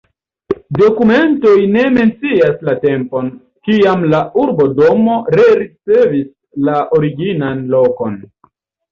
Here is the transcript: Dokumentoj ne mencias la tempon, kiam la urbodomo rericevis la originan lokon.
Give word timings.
Dokumentoj 0.77 1.57
ne 1.73 1.81
mencias 1.97 2.55
la 2.69 2.73
tempon, 2.85 3.27
kiam 3.69 4.05
la 4.13 4.21
urbodomo 4.45 5.17
rericevis 5.35 6.25
la 6.69 6.79
originan 6.97 7.61
lokon. 7.75 8.17